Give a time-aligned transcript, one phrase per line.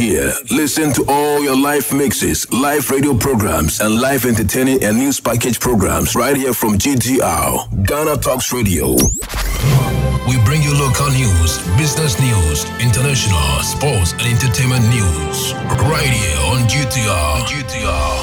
[0.00, 0.32] here.
[0.50, 5.60] Listen to all your live mixes, live radio programs, and live entertaining and news package
[5.60, 8.96] programs right here from GTR, Ghana Talks Radio.
[10.26, 15.52] We bring you local news, business news, international, sports, and entertainment news
[15.84, 17.44] right here on GTR.
[17.50, 18.16] GTR.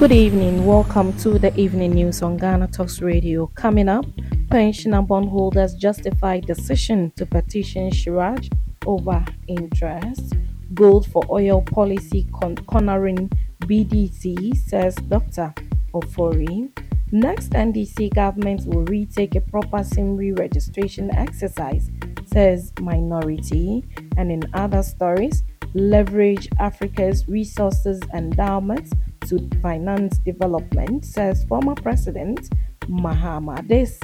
[0.00, 0.66] Good evening.
[0.66, 3.46] Welcome to the evening news on Ghana Talks Radio.
[3.54, 4.06] Coming up,
[4.50, 8.50] pensioner bondholders justify decision to petition CHRAJ
[8.86, 10.34] over interest.
[10.74, 15.54] Gold for oil policy con- cornering BDC, says Dr.
[15.94, 16.70] Ofori.
[17.12, 21.90] Next NDC government will retake a proper SIM re-registration exercise,
[22.32, 23.84] says Minority.
[24.16, 28.90] And in other stories, leverage Africa's resources endowments
[29.28, 32.50] to finance development, says former President
[32.88, 33.66] Mahama.
[33.66, 33.98] This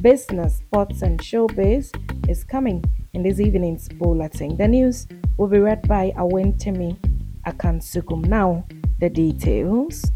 [0.00, 1.90] business, sports, and showbiz
[2.28, 2.84] is coming
[3.16, 4.56] in this evening's bulletin.
[4.58, 5.06] The news
[5.38, 6.98] will be read by Awen Timi
[7.46, 8.26] Akansukum.
[8.26, 8.66] Now,
[9.00, 10.12] the details.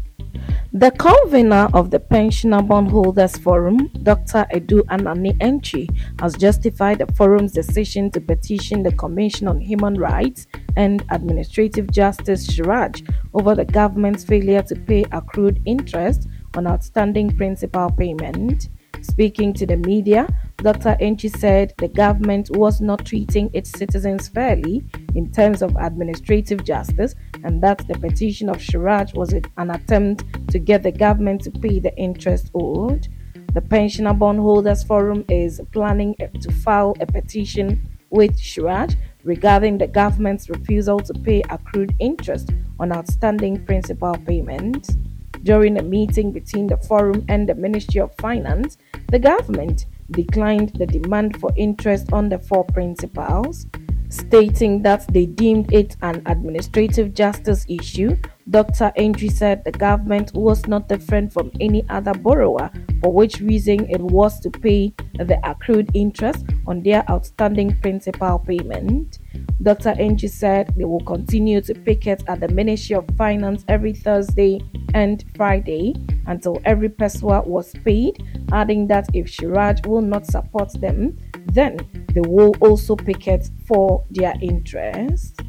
[0.71, 4.45] The convener of the Pensioner Bondholders Forum, Dr.
[4.53, 5.89] Adu Anane Antwi,
[6.21, 10.45] has justified the forum's decision to petition the Commission on Human Rights
[10.77, 17.89] and Administrative Justice CHRAJ over the government's failure to pay accrued interest on outstanding principal
[17.89, 18.69] payment.
[19.01, 20.27] Speaking to the media,
[20.61, 20.95] Dr.
[21.01, 24.83] Antwi said the government was not treating its citizens fairly
[25.15, 30.59] in terms of administrative justice and that the petition of CHRAJ was an attempt to
[30.59, 33.07] get the government to pay the interest owed.
[33.55, 40.47] The Pensioner Bondholders Forum is planning to file a petition with CHRAJ regarding the government's
[40.47, 44.95] refusal to pay accrued interest on outstanding principal payments.
[45.41, 48.77] During a meeting between the forum and the Ministry of Finance,
[49.09, 53.65] the government declined the demand for interest on the four principals,
[54.11, 58.15] stating that they deemed it an administrative justice issue.
[58.49, 58.91] Dr.
[58.97, 62.69] Andrew said the government was not different from any other borrower,
[63.01, 69.19] for which reason it was to pay the accrued interest on their outstanding principal payment.
[69.61, 69.93] Dr.
[69.93, 74.59] Antwi said they will continue to picket at the Ministry of Finance every Thursday
[74.93, 75.95] and Friday
[76.25, 78.17] until every pesewa was paid,
[78.51, 81.17] adding that if CHRAJ will not support them,
[81.53, 81.77] then
[82.13, 85.39] they will also picket for their interest.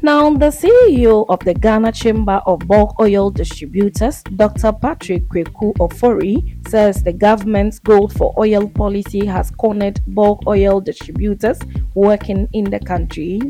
[0.00, 4.72] Now, the CEO of the Ghana Chamber of Bulk Oil Distributors, Dr.
[4.72, 11.58] Patrick Kweku Ofori, says the government's gold for oil policy has cornered bulk oil distributors
[11.94, 13.40] working in the country.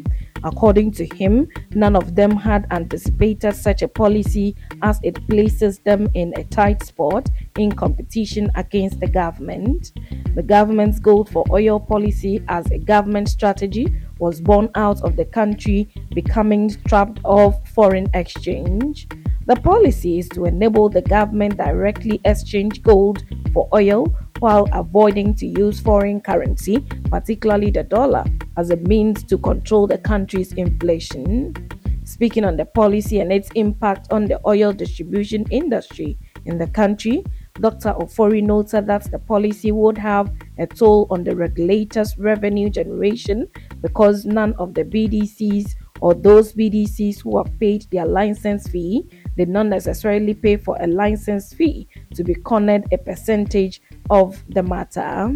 [0.44, 6.09] According to him, none of them had anticipated such a policy as it places them
[6.15, 9.93] in a tight spot in competition against the government.
[10.34, 13.87] The government's gold for oil policy as a government strategy
[14.19, 19.09] was born out of the country becoming trapped of foreign exchange.
[19.47, 25.47] The policy is to enable the government directly exchange gold for oil while avoiding to
[25.47, 28.25] use foreign currency, particularly the dollar,
[28.56, 31.54] as a means to control the country's inflation.
[32.04, 37.22] Speaking on the policy and its impact on the oil distribution industry in the country,
[37.60, 37.93] Dr.
[37.94, 43.48] Ofori noted that the policy would have a toll on the regulator's revenue generation
[43.82, 49.04] because none of the BDCs or those BDCs who have paid their license fee
[49.36, 54.62] did not necessarily pay for a license fee to be cornered a percentage of the
[54.62, 55.34] matter.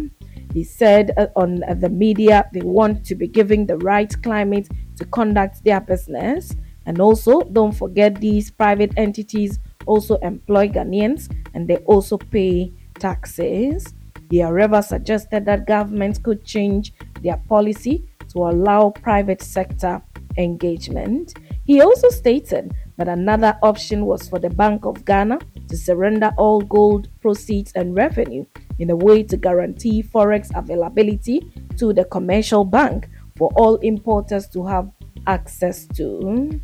[0.53, 4.69] He said uh, on uh, the media they want to be giving the right climate
[4.97, 6.55] to conduct their business.
[6.85, 13.93] And also, don't forget these private entities also employ Ghanaians and they also pay taxes.
[14.29, 20.01] He, however, suggested that governments could change their policy to allow private sector
[20.37, 21.33] engagement.
[21.65, 26.61] He also stated that another option was for the Bank of Ghana to surrender all
[26.61, 28.45] gold proceeds and revenue
[28.79, 34.65] in a way to guarantee forex availability to the commercial bank for all importers to
[34.65, 34.89] have
[35.27, 36.59] access to.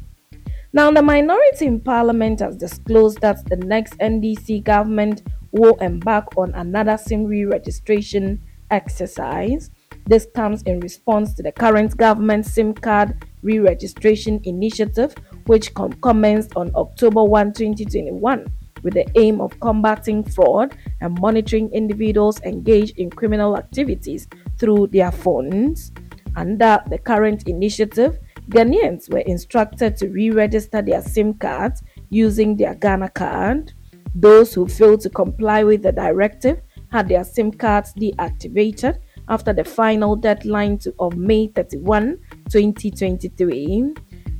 [0.72, 6.54] Now, the minority in parliament has disclosed that the next NDC government will embark on
[6.54, 8.40] another SIM re registration
[8.70, 9.72] exercise.
[10.06, 15.14] This comes in response to the current government SIM card re registration initiative,
[15.46, 18.46] which com- commenced on October 1, 2021,
[18.84, 24.28] with the aim of combating fraud and monitoring individuals engaged in criminal activities
[24.58, 25.92] through their phones.
[26.36, 28.20] Under the current initiative,
[28.50, 33.74] Ghanaians were instructed to re register their SIM cards using their Ghana card.
[34.16, 39.64] Those who failed to comply with the directive had their SIM cards deactivated after the
[39.64, 42.18] final deadline to, of May 31
[42.50, 43.94] 2023.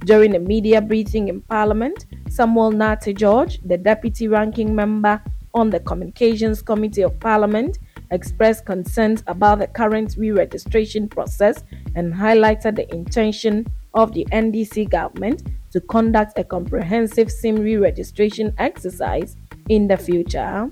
[0.06, 5.22] During a media briefing in Parliament, Samuel Nartey George, the deputy ranking member
[5.54, 7.80] on the Communications Committee of Parliament,
[8.12, 11.64] expressed concerns about the current re registration process
[11.96, 18.54] and highlighted the intention of the NDC government to conduct a comprehensive SIM re registration
[18.58, 19.36] exercise
[19.70, 20.70] in the future.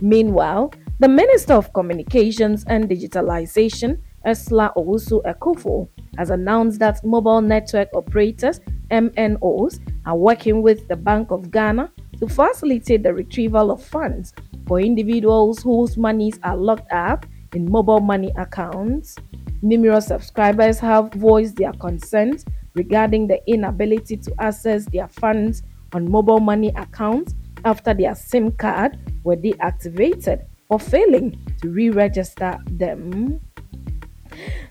[0.00, 5.88] Meanwhile, the Minister of Communications and Digitalization, Ursula Owusu Ekuful,
[6.18, 12.28] has announced that mobile network operators MNOs are working with the Bank of Ghana to
[12.28, 14.34] facilitate the retrieval of funds
[14.66, 17.24] for individuals whose monies are locked up
[17.54, 19.16] in mobile money accounts.
[19.62, 22.44] Numerous subscribers have voiced their concerns
[22.74, 25.62] regarding the inability to access their funds
[25.92, 27.34] on mobile money accounts
[27.64, 33.40] after their SIM card were deactivated or failing to re register them.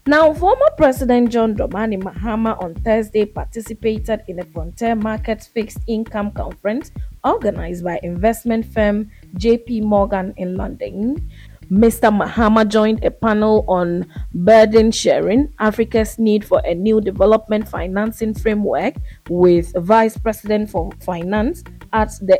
[0.07, 6.31] Now, former President John Dramani Mahama on Thursday participated in a Frontier Markets Fixed Income
[6.31, 6.91] Conference
[7.23, 11.29] organized by investment firm JP Morgan in London.
[11.71, 12.09] Mr.
[12.09, 18.95] Mahama joined a panel on burden sharing, Africa's need for a new development financing framework
[19.29, 21.63] with Vice President for Finance
[21.93, 22.39] at the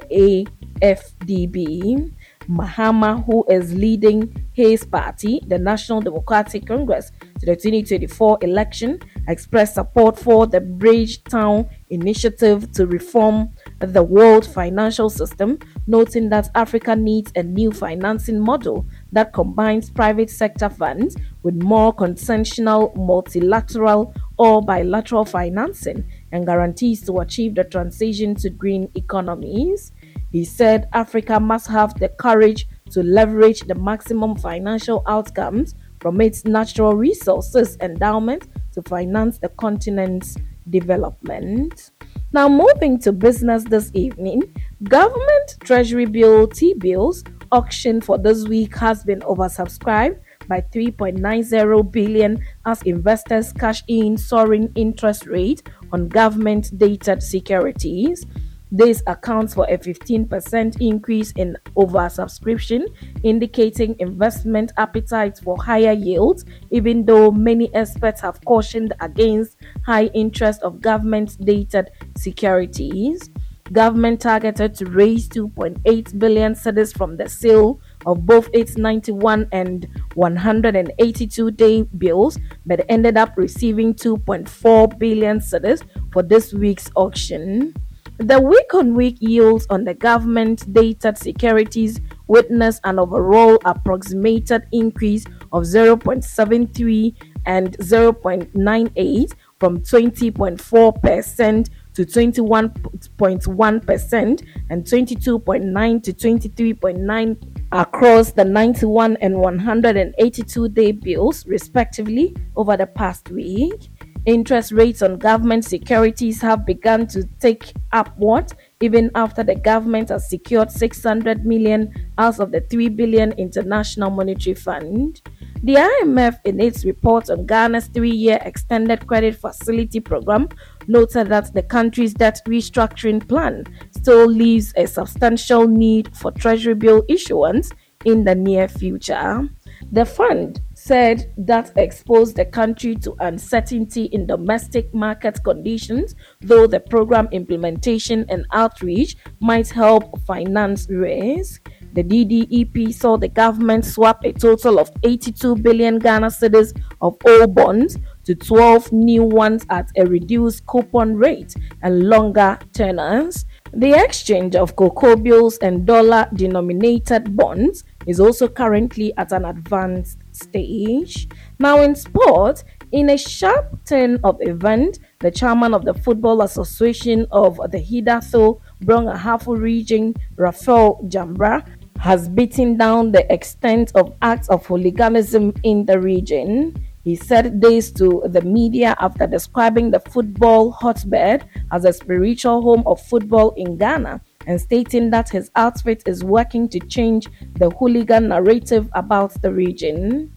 [0.82, 2.12] AFDB.
[2.48, 9.76] Mahama, who is leading his party, the National Democratic Congress, to the 2024 election, expressed
[9.76, 13.50] support for the Bridgetown initiative to reform
[13.80, 20.30] the world financial system, noting that Africa needs a new financing model that combines private
[20.30, 28.36] sector funds with more consensual multilateral or bilateral financing and guarantees to achieve the transition
[28.36, 29.92] to green economies.
[30.32, 36.46] He said Africa must have the courage to leverage the maximum financial outcomes from its
[36.46, 40.38] natural resources endowment to finance the continent's
[40.70, 41.92] development.
[42.32, 44.44] Now, moving to business this evening,
[44.84, 52.44] government treasury bill T bills auction for this week has been oversubscribed by 3.90 billion
[52.66, 58.26] as investors cash in soaring interest rate on government dated securities.
[58.72, 62.86] This accounts for a 15% increase in oversubscription,
[63.24, 70.62] indicating investment appetite for higher yields, even though many experts have cautioned against high interest
[70.62, 73.32] of government dated securities.
[73.72, 79.88] Government targeted to raise 2.8 billion cedis from the sale of both its 91 and
[80.14, 87.74] 182 day bills, but ended up receiving 2.4 billion cedis for this week's auction.
[88.20, 95.24] The week on week yields on the government dated securities witnessed an overall approximated increase
[95.54, 107.38] of 0.73 and 0.98 from 20.4% to 21.1% and 22.9 to 23.9
[107.72, 113.90] across the 91 and 182 day bills, respectively, over the past week.
[114.30, 120.30] Interest rates on government securities have begun to take upward even after the government has
[120.30, 125.20] secured 600 million out of the 3 billion International Monetary Fund.
[125.64, 130.50] The IMF, in its report on Ghana's three year extended credit facility program,
[130.88, 133.66] noted that the country's debt restructuring plan
[133.98, 137.72] still leaves a substantial need for Treasury bill issuance
[138.06, 139.50] in the near future.
[139.92, 146.80] The fund said that exposed the country to uncertainty in domestic market conditions, though the
[146.80, 151.70] program implementation and outreach might help finance risk.
[151.94, 156.72] The DDEP saw the government swap a total of 82 billion Ghana cedis
[157.02, 163.46] of old bonds to 12 new ones at a reduced coupon rate and longer tenors.
[163.74, 170.19] The exchange of cocoa bills and dollar denominated bonds is also currently at an advanced
[170.44, 171.28] stage.
[171.60, 177.28] Now, in sport, in a sharp turn of event, the chairman of the Football Association
[177.32, 181.66] of the Hidatho Brong-Ahafo region, Raphael Jambra,
[182.00, 186.74] has beaten down the extent of acts of hooliganism in the region.
[187.04, 192.84] He said this to the media after describing the football hotbed as a spiritual home
[192.86, 198.30] of football in Ghana and stating that his outfit is working to change the hooligan
[198.30, 200.36] narrative about the region.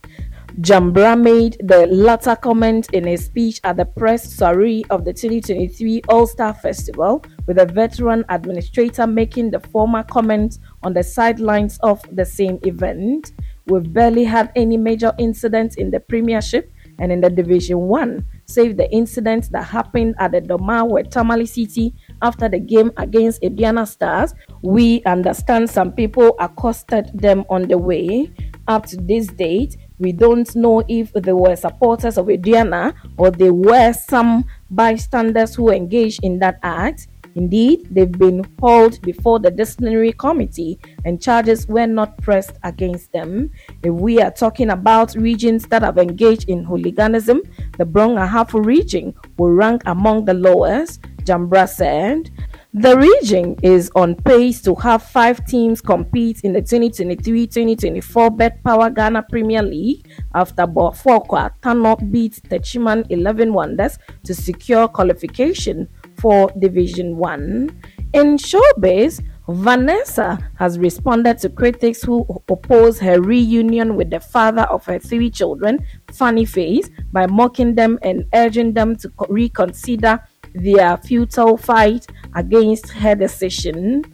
[0.60, 6.02] Jambra made the latter comment in a speech at the press soiree of the 2023
[6.10, 12.02] All Star Festival, with a veteran administrator making the former comment on the sidelines of
[12.14, 13.32] the same event.
[13.66, 18.76] We've barely had any major incidents in the Premiership and in the Division 1 save
[18.76, 24.34] the incident that happened at the Domawe Tamale City after the game against Aduana Stars.
[24.62, 28.30] We understand some people accosted them on the way.
[28.68, 33.50] Up to this date, we don't know if they were supporters of Aduana or they
[33.50, 37.08] were some bystanders who engaged in that act.
[37.34, 43.50] Indeed, they've been hauled before the disciplinary committee and charges were not pressed against them.
[43.82, 47.40] If we are talking about regions that have engaged in hooliganism,
[47.78, 52.30] the Brong-Ahafo region will rank among the lowest, Jambra said.
[52.74, 59.24] The region is on pace to have five teams compete in the 2023-2024 betPawa Ghana
[59.28, 65.86] Premier League after Bofoakwa Tano beat Techiman 11 Wonders to secure qualification
[66.18, 67.82] for Division 1.
[68.14, 74.84] In showbiz, Vanessa has responded to critics who oppose her reunion with the father of
[74.86, 80.22] her three children, Funny Face, by mocking them and urging them to reconsider
[80.54, 84.04] their futile fight against her decision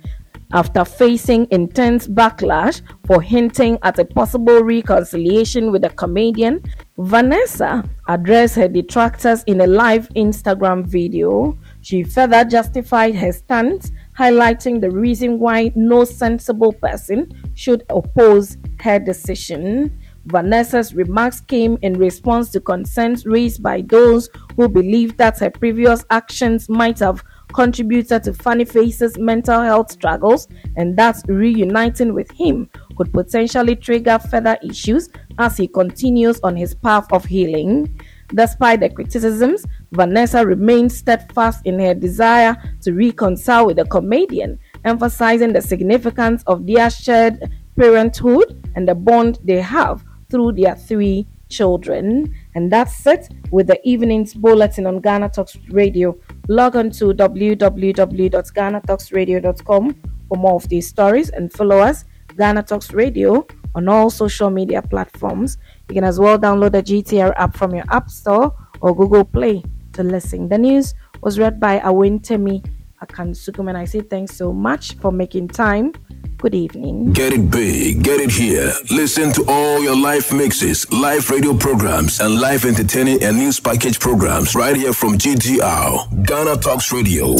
[0.52, 6.62] after facing intense backlash for hinting at a possible reconciliation with the comedian,
[6.96, 11.58] Vanessa addressed her detractors in a live Instagram video.
[11.82, 18.98] She further justified her stance, highlighting the reason why no sensible person should oppose her
[18.98, 20.00] decision.
[20.26, 26.04] Vanessa's remarks came in response to concerns raised by those who believe that her previous
[26.10, 27.22] actions might have
[27.54, 34.18] contributed to Funny Face's mental health struggles and that reuniting with him could potentially trigger
[34.18, 35.08] further issues
[35.38, 37.98] as he continues on his path of healing.
[38.34, 45.54] Despite the criticisms, Vanessa remains steadfast in her desire to reconcile with the comedian, emphasizing
[45.54, 52.32] the significance of their shared parenthood and the bond they have through their three children.
[52.54, 56.16] And that's it with the evening's bulletin on Ghana Talks Radio.
[56.48, 59.94] Log on to www.ghanatalksradio.com
[60.28, 62.04] for more of these stories and follow us,
[62.36, 65.56] Ghana Talks Radio, on all social media platforms.
[65.88, 69.62] You can as well download the GTR app from your App Store or Google Play
[69.94, 70.48] to listen.
[70.48, 72.62] The news was read by Awentemi
[73.02, 75.92] Akansukum, and I say thanks so much for making time
[76.38, 77.12] Good evening.
[77.14, 78.72] Get it big, get it here.
[78.92, 83.98] Listen to all your live mixes, live radio programs, and live entertaining and news package
[83.98, 87.34] programs right here from GTR, Ghana Talks Radio.